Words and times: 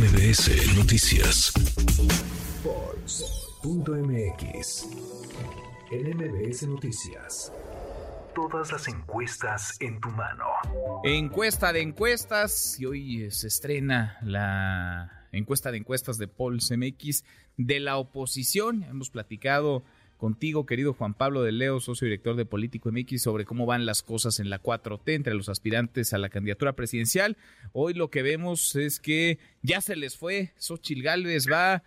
MBS 0.00 0.48
Noticias. 0.78 1.52
Forbes.mx. 2.62 3.66
En 5.90 6.16
MBS 6.16 6.66
Noticias. 6.66 7.52
Todas 8.34 8.72
las 8.72 8.88
encuestas 8.88 9.76
en 9.78 10.00
tu 10.00 10.08
mano. 10.08 10.46
Encuesta 11.04 11.74
de 11.74 11.82
encuestas. 11.82 12.80
Y 12.80 12.86
hoy 12.86 13.30
se 13.30 13.48
estrena 13.48 14.16
la 14.22 15.26
encuesta 15.32 15.70
de 15.70 15.76
encuestas 15.76 16.16
de 16.16 16.28
Polls 16.28 16.72
MX 16.74 17.22
de 17.58 17.80
la 17.80 17.98
oposición. 17.98 18.84
Hemos 18.84 19.10
platicado 19.10 19.84
contigo, 20.20 20.66
querido 20.66 20.92
Juan 20.92 21.14
Pablo 21.14 21.42
de 21.42 21.50
Leo, 21.50 21.80
socio 21.80 22.04
director 22.04 22.36
de 22.36 22.46
Político 22.46 22.92
MX, 22.92 23.22
sobre 23.22 23.44
cómo 23.44 23.66
van 23.66 23.86
las 23.86 24.04
cosas 24.04 24.38
en 24.38 24.50
la 24.50 24.62
4T 24.62 25.14
entre 25.14 25.34
los 25.34 25.48
aspirantes 25.48 26.12
a 26.12 26.18
la 26.18 26.28
candidatura 26.28 26.74
presidencial. 26.74 27.36
Hoy 27.72 27.94
lo 27.94 28.10
que 28.10 28.22
vemos 28.22 28.76
es 28.76 29.00
que 29.00 29.40
ya 29.62 29.80
se 29.80 29.96
les 29.96 30.16
fue, 30.16 30.52
Xochil 30.56 31.02
Gálvez 31.02 31.50
va 31.50 31.82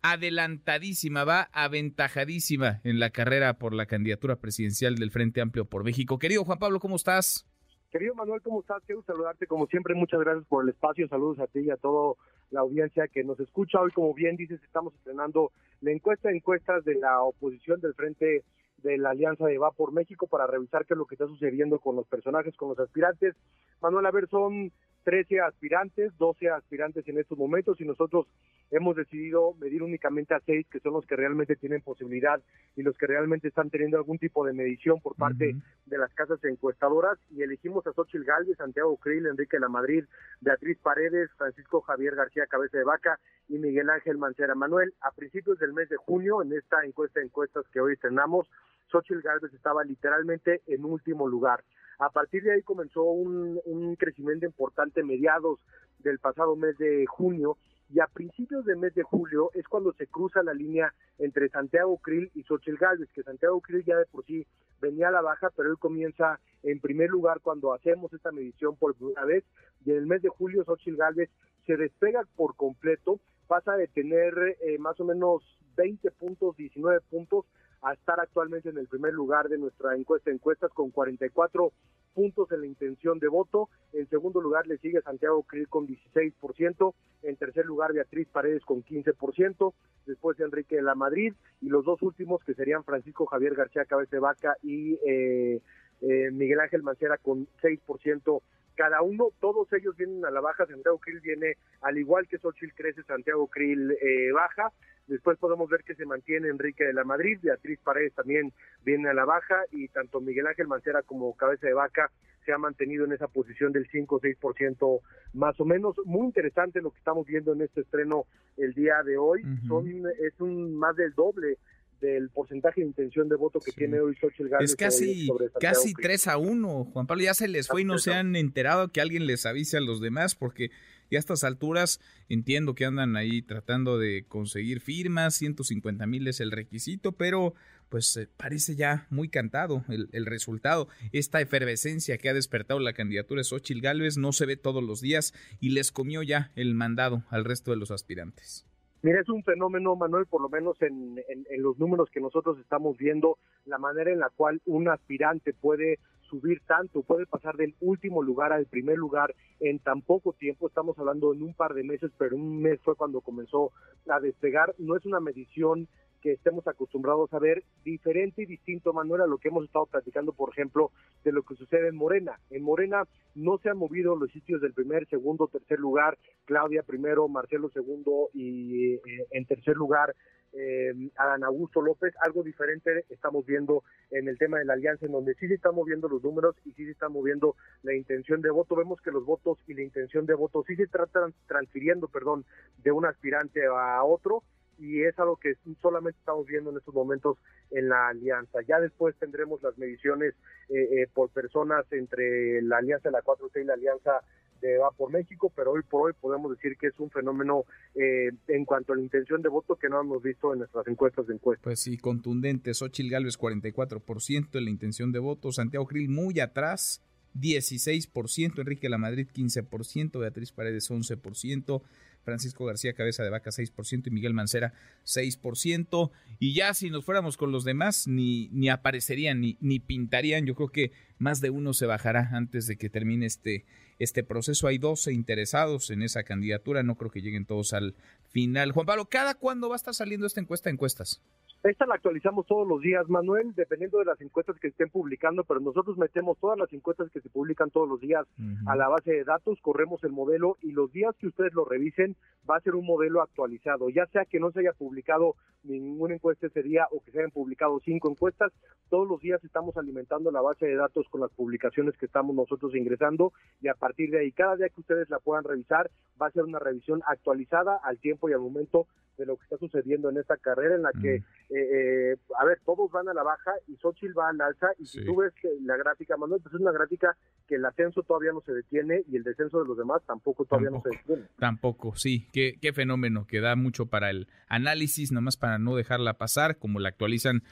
adelantadísima, 0.00 1.24
va 1.24 1.50
aventajadísima 1.52 2.80
en 2.84 3.00
la 3.00 3.10
carrera 3.10 3.58
por 3.58 3.74
la 3.74 3.86
candidatura 3.86 4.36
presidencial 4.36 4.94
del 4.94 5.10
Frente 5.10 5.40
Amplio 5.40 5.64
por 5.64 5.84
México. 5.84 6.18
Querido 6.18 6.44
Juan 6.44 6.58
Pablo, 6.58 6.80
¿cómo 6.80 6.96
estás? 6.96 7.46
Querido 7.90 8.14
Manuel, 8.14 8.40
¿cómo 8.40 8.60
estás? 8.60 8.82
Quiero 8.86 9.02
saludarte 9.02 9.46
como 9.46 9.66
siempre. 9.66 9.94
Muchas 9.94 10.20
gracias 10.20 10.46
por 10.46 10.64
el 10.64 10.70
espacio. 10.70 11.06
Saludos 11.08 11.38
a 11.40 11.46
ti 11.46 11.60
y 11.60 11.70
a 11.70 11.76
toda 11.76 12.14
la 12.52 12.60
audiencia 12.60 13.08
que 13.08 13.24
nos 13.24 13.40
escucha. 13.40 13.80
Hoy, 13.80 13.90
como 13.90 14.14
bien 14.14 14.36
dices, 14.36 14.62
estamos 14.62 14.94
estrenando 14.94 15.50
la 15.80 15.90
encuesta 15.90 16.30
encuestas 16.30 16.84
de 16.84 16.94
la 16.94 17.22
oposición 17.22 17.80
del 17.80 17.94
Frente 17.94 18.44
de 18.78 18.98
la 18.98 19.10
Alianza 19.10 19.46
de 19.46 19.58
Va 19.58 19.70
por 19.70 19.92
México 19.92 20.26
para 20.26 20.46
revisar 20.46 20.84
qué 20.86 20.94
es 20.94 20.98
lo 20.98 21.06
que 21.06 21.14
está 21.14 21.26
sucediendo 21.26 21.78
con 21.78 21.96
los 21.96 22.06
personajes, 22.06 22.56
con 22.56 22.68
los 22.68 22.78
aspirantes. 22.78 23.34
Manuel, 23.80 24.06
a 24.06 24.10
ver, 24.10 24.28
son 24.28 24.72
13 25.04 25.40
aspirantes, 25.40 26.12
12 26.18 26.50
aspirantes 26.50 27.06
en 27.08 27.18
estos 27.18 27.36
momentos 27.38 27.80
y 27.80 27.84
nosotros 27.84 28.26
hemos 28.70 28.96
decidido 28.96 29.54
medir 29.60 29.82
únicamente 29.82 30.34
a 30.34 30.40
6 30.40 30.66
que 30.70 30.80
son 30.80 30.94
los 30.94 31.06
que 31.06 31.16
realmente 31.16 31.56
tienen 31.56 31.82
posibilidad 31.82 32.40
y 32.76 32.82
los 32.82 32.96
que 32.96 33.06
realmente 33.06 33.48
están 33.48 33.70
teniendo 33.70 33.98
algún 33.98 34.18
tipo 34.18 34.46
de 34.46 34.52
medición 34.52 35.00
por 35.00 35.14
parte 35.14 35.56
de 35.86 35.98
las 35.98 36.12
casas 36.14 36.42
encuestadoras 36.44 37.18
y 37.30 37.42
elegimos 37.42 37.86
a 37.86 37.92
Xochitl 37.92 38.24
Galvez, 38.24 38.56
Santiago 38.56 38.96
Krill, 38.96 39.26
Enrique 39.26 39.58
La 39.58 39.68
Madrid, 39.68 40.04
Beatriz 40.40 40.78
Paredes, 40.78 41.30
Francisco 41.36 41.80
Javier 41.82 42.14
García 42.14 42.46
Cabeza 42.46 42.78
de 42.78 42.84
Vaca 42.84 43.18
y 43.48 43.58
Miguel 43.58 43.90
Ángel 43.90 44.18
Mancera. 44.18 44.54
Manuel, 44.54 44.94
a 45.00 45.10
principios 45.10 45.58
del 45.58 45.72
mes 45.72 45.88
de 45.88 45.96
junio, 45.96 46.42
en 46.42 46.52
esta 46.52 46.84
encuesta 46.84 47.20
de 47.20 47.26
encuestas 47.26 47.66
que 47.72 47.80
hoy 47.80 47.94
estrenamos, 47.94 48.48
Xochitl 48.92 49.22
Galvez 49.22 49.52
estaba 49.54 49.82
literalmente 49.82 50.60
en 50.66 50.84
último 50.84 51.26
lugar. 51.26 51.64
A 51.98 52.10
partir 52.10 52.42
de 52.42 52.52
ahí 52.52 52.62
comenzó 52.62 53.02
un, 53.04 53.96
crecimiento 53.98 54.44
importante 54.44 55.02
mediados 55.02 55.60
del 56.00 56.18
pasado 56.18 56.56
mes 56.56 56.76
de 56.78 57.06
junio 57.06 57.56
y 57.90 58.00
a 58.00 58.06
principios 58.06 58.64
del 58.64 58.76
mes 58.76 58.94
de 58.94 59.02
julio 59.02 59.50
es 59.54 59.66
cuando 59.68 59.92
se 59.92 60.06
cruza 60.06 60.42
la 60.42 60.54
línea 60.54 60.92
entre 61.18 61.48
Santiago 61.48 61.96
Krill 61.98 62.30
y 62.34 62.42
Xochitl 62.42 62.78
Galvez, 62.78 63.08
que 63.12 63.22
Santiago 63.22 63.60
Krill 63.60 63.84
ya 63.84 63.96
de 63.96 64.06
por 64.06 64.24
sí 64.24 64.46
venía 64.80 65.08
a 65.08 65.12
la 65.12 65.20
baja, 65.20 65.50
pero 65.56 65.70
él 65.70 65.78
comienza 65.78 66.40
en 66.62 66.80
primer 66.80 67.10
lugar 67.10 67.40
cuando 67.40 67.72
hacemos 67.72 68.12
esta 68.12 68.32
medición 68.32 68.76
por 68.76 68.94
primera 68.94 69.24
vez, 69.24 69.44
y 69.84 69.90
en 69.90 69.98
el 69.98 70.06
mes 70.06 70.22
de 70.22 70.28
julio 70.28 70.64
Xochitl 70.64 70.96
Galvez 70.96 71.30
se 71.66 71.76
despega 71.76 72.26
por 72.36 72.56
completo, 72.56 73.20
pasa 73.46 73.76
de 73.76 73.86
tener 73.88 74.56
eh, 74.60 74.78
más 74.78 74.98
o 74.98 75.04
menos 75.04 75.42
20 75.76 76.10
puntos, 76.12 76.56
19 76.56 77.00
puntos, 77.10 77.44
a 77.82 77.92
estar 77.92 78.20
actualmente 78.20 78.68
en 78.70 78.78
el 78.78 78.86
primer 78.86 79.12
lugar 79.12 79.48
de 79.48 79.58
nuestra 79.58 79.96
encuesta 79.96 80.30
encuestas 80.30 80.70
con 80.72 80.90
44 80.90 81.72
puntos 82.14 82.50
en 82.52 82.60
la 82.60 82.66
intención 82.66 83.18
de 83.18 83.28
voto. 83.28 83.68
En 83.92 84.08
segundo 84.08 84.40
lugar 84.40 84.66
le 84.66 84.78
sigue 84.78 85.02
Santiago 85.02 85.42
Krill 85.42 85.68
con 85.68 85.86
16%. 85.86 86.94
En 87.22 87.36
tercer 87.36 87.66
lugar 87.66 87.92
Beatriz 87.92 88.28
Paredes 88.28 88.64
con 88.64 88.84
15%. 88.84 89.74
Después 90.06 90.38
Enrique 90.40 90.76
de 90.76 90.82
la 90.82 90.94
Madrid. 90.94 91.34
Y 91.60 91.68
los 91.68 91.84
dos 91.84 92.02
últimos 92.02 92.42
que 92.44 92.54
serían 92.54 92.84
Francisco 92.84 93.26
Javier 93.26 93.54
García 93.54 93.84
Cabeza 93.84 94.20
Vaca 94.20 94.56
y 94.62 94.94
eh, 95.06 95.60
eh, 96.02 96.30
Miguel 96.30 96.60
Ángel 96.60 96.82
Mancera 96.82 97.16
con 97.18 97.46
6% 97.62 98.42
cada 98.74 99.02
uno, 99.02 99.28
todos 99.40 99.70
ellos 99.72 99.96
vienen 99.96 100.24
a 100.24 100.30
la 100.30 100.40
baja, 100.40 100.66
Santiago 100.66 100.98
Krill 100.98 101.20
viene, 101.20 101.56
al 101.82 101.98
igual 101.98 102.26
que 102.26 102.38
Xochitl 102.38 102.74
crece, 102.74 103.02
Santiago 103.02 103.46
Krill 103.46 103.92
eh, 103.92 104.32
baja, 104.32 104.72
después 105.06 105.38
podemos 105.38 105.68
ver 105.68 105.82
que 105.84 105.94
se 105.94 106.06
mantiene 106.06 106.48
Enrique 106.48 106.84
de 106.84 106.92
la 106.92 107.04
Madrid, 107.04 107.38
Beatriz 107.42 107.78
Paredes 107.80 108.14
también 108.14 108.52
viene 108.84 109.08
a 109.10 109.14
la 109.14 109.24
baja. 109.24 109.62
Y 109.70 109.88
tanto 109.88 110.20
Miguel 110.20 110.46
Ángel 110.46 110.68
Mancera 110.68 111.02
como 111.02 111.34
Cabeza 111.36 111.66
de 111.66 111.74
Vaca 111.74 112.10
se 112.44 112.52
ha 112.52 112.58
mantenido 112.58 113.04
en 113.04 113.12
esa 113.12 113.28
posición 113.28 113.72
del 113.72 113.86
5 113.88 114.16
o 114.16 114.20
6% 114.20 115.00
más 115.34 115.58
o 115.60 115.64
menos. 115.64 115.94
Muy 116.04 116.26
interesante 116.26 116.80
lo 116.80 116.90
que 116.90 116.98
estamos 116.98 117.26
viendo 117.26 117.52
en 117.52 117.62
este 117.62 117.82
estreno 117.82 118.26
el 118.56 118.74
día 118.74 119.02
de 119.04 119.16
hoy. 119.16 119.42
Son 119.68 119.86
Es 120.18 120.40
un 120.40 120.74
más 120.74 120.96
del 120.96 121.12
doble 121.14 121.58
del 122.02 122.28
porcentaje 122.30 122.80
de 122.80 122.88
intención 122.88 123.28
de 123.28 123.36
voto 123.36 123.60
que 123.60 123.70
tiene 123.70 124.00
hoy 124.00 124.14
Xochitl 124.20 124.48
Gálvez. 124.48 124.70
Es 124.70 124.76
casi, 124.76 125.28
casi 125.60 125.94
3 125.94 126.26
a 126.26 126.36
1, 126.36 126.90
Juan 126.92 127.06
Pablo, 127.06 127.22
ya 127.22 127.32
se 127.32 127.46
les 127.48 127.68
fue 127.68 127.82
y 127.82 127.84
no 127.84 127.98
se 127.98 128.12
han 128.12 128.34
enterado 128.34 128.88
que 128.88 129.00
alguien 129.00 129.26
les 129.26 129.46
avise 129.46 129.76
a 129.76 129.80
los 129.80 130.00
demás, 130.00 130.34
porque 130.34 130.70
ya 131.10 131.18
a 131.18 131.20
estas 131.20 131.44
alturas 131.44 132.00
entiendo 132.28 132.74
que 132.74 132.84
andan 132.84 133.16
ahí 133.16 133.40
tratando 133.40 133.98
de 133.98 134.24
conseguir 134.26 134.80
firmas, 134.80 135.36
150 135.36 136.06
mil 136.06 136.26
es 136.26 136.40
el 136.40 136.50
requisito, 136.50 137.12
pero 137.12 137.54
pues 137.88 138.16
eh, 138.16 138.28
parece 138.36 138.74
ya 138.74 139.06
muy 139.10 139.28
cantado 139.28 139.84
el, 139.88 140.08
el, 140.12 140.26
resultado. 140.26 140.88
Esta 141.12 141.40
efervescencia 141.40 142.18
que 142.18 142.30
ha 142.30 142.34
despertado 142.34 142.80
la 142.80 142.94
candidatura 142.94 143.40
de 143.40 143.44
Xochitl 143.44 143.80
Gálvez 143.80 144.16
no 144.16 144.32
se 144.32 144.46
ve 144.46 144.56
todos 144.56 144.82
los 144.82 145.00
días 145.00 145.34
y 145.60 145.70
les 145.70 145.92
comió 145.92 146.22
ya 146.22 146.50
el 146.56 146.74
mandado 146.74 147.24
al 147.28 147.44
resto 147.44 147.70
de 147.70 147.76
los 147.76 147.90
aspirantes. 147.90 148.66
Mira, 149.02 149.20
es 149.20 149.28
un 149.28 149.42
fenómeno, 149.42 149.96
Manuel, 149.96 150.26
por 150.26 150.40
lo 150.40 150.48
menos 150.48 150.80
en, 150.80 151.16
los 151.58 151.76
números 151.76 152.08
que 152.10 152.20
nosotros 152.20 152.56
estamos 152.60 152.96
viendo, 152.96 153.36
la 153.64 153.76
manera 153.76 154.12
en 154.12 154.20
la 154.20 154.30
cual 154.30 154.62
un 154.64 154.88
aspirante 154.88 155.52
puede 155.52 155.98
subir 156.20 156.62
tanto, 156.68 157.02
puede 157.02 157.26
pasar 157.26 157.56
del 157.56 157.74
último 157.80 158.22
lugar 158.22 158.52
al 158.52 158.66
primer 158.66 158.96
lugar 158.96 159.34
en 159.58 159.80
tan 159.80 160.02
poco 160.02 160.34
tiempo, 160.34 160.68
estamos 160.68 160.96
hablando 161.00 161.34
en 161.34 161.42
un 161.42 161.52
par 161.52 161.74
de 161.74 161.82
meses, 161.82 162.12
pero 162.16 162.36
un 162.36 162.62
mes 162.62 162.80
fue 162.82 162.94
cuando 162.94 163.20
comenzó 163.20 163.72
a 164.08 164.20
despegar, 164.20 164.72
no 164.78 164.96
es 164.96 165.04
una 165.04 165.18
medición 165.18 165.88
que 166.22 166.32
estemos 166.32 166.66
acostumbrados 166.66 167.32
a 167.34 167.38
ver 167.38 167.64
diferente 167.84 168.42
y 168.42 168.46
distinto, 168.46 168.92
Manuel, 168.92 169.22
a 169.22 169.26
lo 169.26 169.38
que 169.38 169.48
hemos 169.48 169.64
estado 169.64 169.86
platicando, 169.86 170.32
por 170.32 170.50
ejemplo, 170.50 170.92
de 171.24 171.32
lo 171.32 171.42
que 171.42 171.56
sucede 171.56 171.88
en 171.88 171.96
Morena. 171.96 172.38
En 172.50 172.62
Morena 172.62 173.04
no 173.34 173.58
se 173.58 173.68
han 173.68 173.76
movido 173.76 174.16
los 174.16 174.30
sitios 174.30 174.60
del 174.60 174.72
primer, 174.72 175.06
segundo, 175.08 175.48
tercer 175.48 175.78
lugar, 175.78 176.16
Claudia 176.44 176.82
primero, 176.82 177.28
Marcelo 177.28 177.68
segundo 177.70 178.30
y 178.32 178.94
eh, 178.94 179.00
en 179.32 179.44
tercer 179.46 179.76
lugar 179.76 180.14
eh, 180.52 180.92
Adán 181.16 181.44
Augusto 181.44 181.80
López, 181.80 182.12
algo 182.20 182.42
diferente 182.42 183.06
estamos 183.08 183.46
viendo 183.46 183.84
en 184.10 184.28
el 184.28 184.36
tema 184.36 184.58
de 184.58 184.66
la 184.66 184.74
alianza, 184.74 185.06
en 185.06 185.12
donde 185.12 185.34
sí 185.34 185.48
se 185.48 185.54
están 185.54 185.74
moviendo 185.74 186.08
los 186.08 186.22
números 186.22 186.56
y 186.64 186.72
sí 186.72 186.84
se 186.84 186.90
está 186.90 187.08
moviendo 187.08 187.56
la 187.82 187.94
intención 187.94 188.42
de 188.42 188.50
voto. 188.50 188.76
Vemos 188.76 189.00
que 189.00 189.10
los 189.10 189.24
votos 189.24 189.58
y 189.66 189.74
la 189.74 189.82
intención 189.82 190.26
de 190.26 190.34
voto 190.34 190.62
sí 190.66 190.76
se 190.76 190.86
tratan 190.86 191.32
transfiriendo, 191.48 192.08
perdón, 192.08 192.44
de 192.84 192.92
un 192.92 193.06
aspirante 193.06 193.64
a 193.66 194.04
otro 194.04 194.42
y 194.82 195.04
es 195.04 195.16
algo 195.18 195.36
que 195.36 195.54
solamente 195.80 196.18
estamos 196.18 196.46
viendo 196.46 196.70
en 196.70 196.78
estos 196.78 196.92
momentos 196.92 197.38
en 197.70 197.88
la 197.88 198.08
alianza. 198.08 198.58
Ya 198.66 198.80
después 198.80 199.14
tendremos 199.18 199.62
las 199.62 199.78
mediciones 199.78 200.34
eh, 200.68 200.74
eh, 200.74 201.06
por 201.14 201.30
personas 201.30 201.86
entre 201.92 202.60
la 202.62 202.78
alianza 202.78 203.08
de 203.08 203.12
la 203.12 203.22
4T 203.22 203.62
y 203.62 203.64
la 203.64 203.74
alianza 203.74 204.20
de 204.60 204.78
Va 204.78 204.90
por 204.92 205.10
México, 205.10 205.52
pero 205.54 205.72
hoy 205.72 205.82
por 205.82 206.06
hoy 206.06 206.12
podemos 206.18 206.50
decir 206.52 206.76
que 206.78 206.86
es 206.86 206.98
un 206.98 207.10
fenómeno 207.10 207.64
eh, 207.96 208.30
en 208.48 208.64
cuanto 208.64 208.92
a 208.92 208.96
la 208.96 209.02
intención 209.02 209.42
de 209.42 209.48
voto 209.48 209.76
que 209.76 209.88
no 209.88 210.00
hemos 210.00 210.22
visto 210.22 210.52
en 210.52 210.60
nuestras 210.60 210.86
encuestas 210.86 211.26
de 211.26 211.34
encuestas. 211.34 211.64
Pues 211.64 211.80
sí, 211.80 211.98
contundentes. 211.98 212.78
Xochil 212.78 213.10
Gálvez 213.10 213.38
44% 213.38 214.58
en 214.58 214.64
la 214.64 214.70
intención 214.70 215.10
de 215.10 215.18
voto, 215.18 215.50
Santiago 215.50 215.86
Grill 215.86 216.08
muy 216.08 216.38
atrás, 216.38 217.02
16%, 217.34 218.58
Enrique 218.58 218.88
La 218.88 218.98
Madrid 218.98 219.26
15%, 219.32 220.18
Beatriz 220.18 220.52
Paredes 220.52 220.90
11%, 220.90 221.82
Francisco 222.22 222.64
García 222.64 222.94
Cabeza 222.94 223.22
de 223.22 223.30
Vaca 223.30 223.50
6% 223.50 224.06
y 224.06 224.10
Miguel 224.10 224.34
Mancera 224.34 224.72
6%. 225.04 226.10
Y 226.38 226.54
ya 226.54 226.74
si 226.74 226.90
nos 226.90 227.04
fuéramos 227.04 227.36
con 227.36 227.52
los 227.52 227.64
demás, 227.64 228.06
ni, 228.06 228.48
ni 228.48 228.68
aparecerían, 228.68 229.40
ni, 229.40 229.56
ni 229.60 229.80
pintarían. 229.80 230.46
Yo 230.46 230.54
creo 230.54 230.68
que 230.68 230.92
más 231.18 231.40
de 231.40 231.50
uno 231.50 231.72
se 231.72 231.86
bajará 231.86 232.30
antes 232.32 232.66
de 232.66 232.76
que 232.76 232.90
termine 232.90 233.26
este, 233.26 233.64
este 233.98 234.22
proceso. 234.22 234.66
Hay 234.66 234.78
12 234.78 235.12
interesados 235.12 235.90
en 235.90 236.02
esa 236.02 236.22
candidatura, 236.22 236.82
no 236.82 236.96
creo 236.96 237.10
que 237.10 237.22
lleguen 237.22 237.44
todos 237.44 237.72
al 237.72 237.94
final. 238.30 238.72
Juan 238.72 238.86
Pablo, 238.86 239.08
¿cada 239.08 239.34
cuándo 239.34 239.68
va 239.68 239.74
a 239.74 239.76
estar 239.76 239.94
saliendo 239.94 240.26
esta 240.26 240.40
encuesta 240.40 240.70
encuestas? 240.70 241.20
Esta 241.62 241.86
la 241.86 241.94
actualizamos 241.94 242.44
todos 242.46 242.66
los 242.66 242.80
días, 242.80 243.08
Manuel, 243.08 243.54
dependiendo 243.54 244.00
de 244.00 244.04
las 244.04 244.20
encuestas 244.20 244.58
que 244.58 244.66
estén 244.66 244.90
publicando, 244.90 245.44
pero 245.44 245.60
nosotros 245.60 245.96
metemos 245.96 246.36
todas 246.40 246.58
las 246.58 246.72
encuestas 246.72 247.08
que 247.12 247.20
se 247.20 247.28
publican 247.28 247.70
todos 247.70 247.88
los 247.88 248.00
días 248.00 248.26
a 248.66 248.74
la 248.74 248.88
base 248.88 249.12
de 249.12 249.22
datos, 249.22 249.60
corremos 249.62 250.02
el 250.02 250.10
modelo 250.10 250.58
y 250.60 250.72
los 250.72 250.90
días 250.90 251.14
que 251.20 251.28
ustedes 251.28 251.54
lo 251.54 251.64
revisen 251.64 252.16
va 252.50 252.56
a 252.56 252.60
ser 252.62 252.74
un 252.74 252.84
modelo 252.84 253.22
actualizado, 253.22 253.90
ya 253.90 254.06
sea 254.06 254.24
que 254.24 254.40
no 254.40 254.50
se 254.50 254.58
haya 254.58 254.72
publicado 254.72 255.36
ninguna 255.62 256.14
encuesta 256.14 256.48
ese 256.48 256.64
día 256.64 256.88
o 256.90 257.00
que 257.00 257.12
se 257.12 257.20
hayan 257.20 257.30
publicado 257.30 257.78
cinco 257.84 258.10
encuestas, 258.10 258.52
todos 258.90 259.06
los 259.06 259.20
días 259.20 259.42
estamos 259.44 259.76
alimentando 259.76 260.32
la 260.32 260.40
base 260.40 260.66
de 260.66 260.74
datos 260.74 261.06
con 261.10 261.20
las 261.20 261.30
publicaciones 261.30 261.96
que 261.96 262.06
estamos 262.06 262.34
nosotros 262.34 262.74
ingresando 262.74 263.32
y 263.60 263.68
a 263.68 263.74
partir 263.74 264.10
de 264.10 264.18
ahí, 264.18 264.32
cada 264.32 264.56
día 264.56 264.68
que 264.68 264.80
ustedes 264.80 265.08
la 265.10 265.20
puedan 265.20 265.44
revisar, 265.44 265.92
va 266.20 266.26
a 266.26 266.32
ser 266.32 266.42
una 266.42 266.58
revisión 266.58 267.02
actualizada 267.06 267.78
al 267.84 268.00
tiempo 268.00 268.28
y 268.28 268.32
al 268.32 268.40
momento 268.40 268.88
de 269.18 269.26
lo 269.26 269.36
que 269.36 269.44
está 269.44 269.58
sucediendo 269.58 270.10
en 270.10 270.18
esta 270.18 270.36
carrera 270.36 270.74
en 270.74 270.82
la 270.82 270.92
que, 270.92 271.16
eh, 271.16 271.22
eh, 271.50 272.16
a 272.38 272.44
ver, 272.44 272.60
todos 272.64 272.90
van 272.90 273.08
a 273.08 273.14
la 273.14 273.22
baja 273.22 273.52
y 273.68 273.76
Xochitl 273.76 274.18
va 274.18 274.30
al 274.30 274.40
alza 274.40 274.68
y 274.78 274.86
si 274.86 275.04
tú 275.04 275.16
ves 275.16 275.32
que 275.40 275.48
la 275.62 275.76
gráfica, 275.76 276.16
Manuel, 276.16 276.40
pues 276.42 276.54
es 276.54 276.60
una 276.60 276.72
gráfica 276.72 277.16
que 277.46 277.56
el 277.56 277.64
ascenso 277.64 278.02
todavía 278.02 278.32
no 278.32 278.40
se 278.40 278.52
detiene 278.52 279.04
y 279.10 279.16
el 279.16 279.22
descenso 279.22 279.60
de 279.60 279.68
los 279.68 279.76
demás 279.76 280.02
tampoco 280.06 280.44
todavía 280.44 280.70
no 280.70 280.82
se 280.82 280.90
detiene. 280.90 281.28
Tampoco, 281.38 281.94
sí, 281.96 282.28
qué, 282.32 282.58
qué 282.60 282.72
fenómeno 282.72 283.26
que 283.26 283.40
da 283.40 283.56
mucho 283.56 283.86
para 283.86 284.10
el 284.10 284.28
análisis, 284.48 285.12
nomás 285.12 285.36
para 285.36 285.58
no 285.58 285.76
dejarla 285.76 286.18
pasar, 286.18 286.58
como 286.58 286.80
la 286.80 286.88
actualizan 286.88 287.42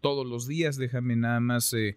todos 0.00 0.26
los 0.26 0.46
días, 0.46 0.76
déjame 0.76 1.16
nada 1.16 1.40
más... 1.40 1.72
Eh, 1.72 1.96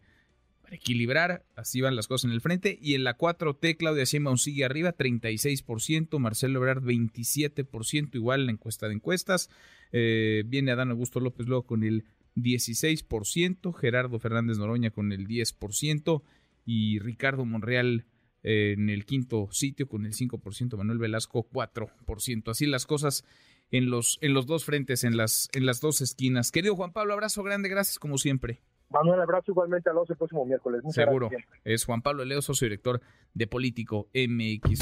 equilibrar, 0.72 1.46
así 1.56 1.82
van 1.82 1.96
las 1.96 2.08
cosas 2.08 2.26
en 2.26 2.32
el 2.32 2.42
frente. 2.42 2.78
Y 2.82 2.96
en 2.96 3.04
la 3.04 3.18
4T, 3.18 3.78
Claudia 3.78 4.04
Sheinbaum 4.04 4.38
sigue 4.38 4.66
arriba, 4.66 4.96
36%, 4.96 6.20
Marcelo 6.20 6.60
Ebrard 6.60 6.84
27%, 6.84 8.16
igual 8.16 8.46
la 8.46 8.52
encuesta 8.52 8.88
de 8.88 8.96
encuestas. 8.96 9.50
Eh, 9.92 10.44
viene 10.46 10.72
Adán 10.72 10.92
Augusto 10.92 11.20
López 11.20 11.48
luego 11.48 11.66
con 11.66 11.84
el 11.84 12.06
16%, 12.36 13.74
Gerardo 13.74 14.20
Fernández 14.20 14.58
Noroña 14.58 14.92
con 14.92 15.12
el 15.12 15.28
10% 15.28 16.22
y 16.66 17.00
Ricardo 17.00 17.46
Monreal 17.46 18.06
eh, 18.44 18.76
en 18.78 18.90
el 18.90 19.06
quinto 19.06 19.50
sitio 19.52 19.88
con 19.88 20.06
el 20.06 20.14
5%, 20.14 20.78
Manuel 20.78 21.00
Velasco 21.00 21.48
4%. 21.50 22.52
Así 22.52 22.66
las 22.66 22.86
cosas 22.86 23.26
en 23.72 23.90
los, 23.90 24.18
en 24.22 24.34
los 24.34 24.46
dos 24.46 24.66
frentes, 24.66 25.04
en 25.04 25.18
las, 25.18 25.50
en 25.54 25.66
las 25.66 25.82
dos 25.82 26.02
esquinas. 26.02 26.52
Querido 26.52 26.76
Juan 26.76 26.94
Pablo, 26.94 27.14
abrazo 27.14 27.44
grande, 27.44 27.70
gracias 27.70 28.00
como 28.00 28.18
siempre. 28.18 28.62
Manuel, 28.90 29.22
abrazo 29.22 29.52
igualmente 29.52 29.90
a 29.90 29.94
los 29.94 30.10
el 30.10 30.18
próximo 30.18 30.46
miércoles. 30.46 30.82
Seguro. 30.90 31.30
Es 31.64 31.86
Juan 31.86 32.02
Pablo 32.02 32.26
Leo, 32.26 32.42
socio 32.42 32.66
director 32.66 33.00
de 33.34 33.46
Político 33.46 34.08
MX. 34.14 34.80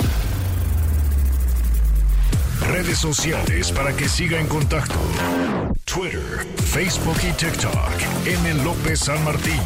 Redes 2.72 2.98
sociales 2.98 3.72
para 3.72 3.96
que 3.96 4.08
siga 4.08 4.40
en 4.40 4.48
contacto: 4.48 4.96
Twitter, 5.86 6.22
Facebook 6.56 7.18
y 7.28 7.34
TikTok. 7.34 7.92
M. 8.26 8.64
López 8.64 9.00
San 9.00 9.24
Martín. 9.26 9.60